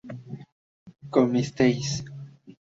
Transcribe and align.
comisteis 1.13 1.87